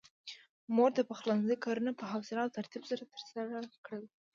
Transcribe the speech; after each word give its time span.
مور 0.75 0.91
د 0.95 0.99
پخلنځي 1.09 1.55
کارونه 1.65 1.91
په 1.99 2.05
حوصله 2.11 2.39
او 2.43 2.53
ترتيب 2.57 2.83
سره 2.89 3.03
ترسره 3.11 3.73
کړل. 3.85 4.03